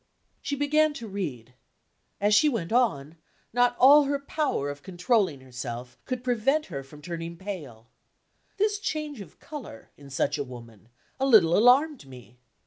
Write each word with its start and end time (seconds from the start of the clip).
She 0.41 0.55
began 0.55 0.93
to 0.95 1.07
read. 1.07 1.53
As 2.19 2.33
she 2.33 2.49
went 2.49 2.73
on, 2.73 3.17
not 3.53 3.75
all 3.77 4.05
her 4.05 4.17
power 4.17 4.71
of 4.71 4.81
controlling 4.81 5.41
herself 5.41 5.95
could 6.05 6.23
prevent 6.23 6.65
her 6.73 6.81
from 6.81 7.03
turning 7.03 7.37
pale. 7.37 7.87
This 8.57 8.79
change 8.79 9.21
of 9.21 9.37
color 9.39 9.91
(in 9.97 10.09
such 10.09 10.39
a 10.39 10.43
woman) 10.43 10.89
a 11.19 11.27
little 11.27 11.55
alarmed 11.55 12.07
me. 12.07 12.39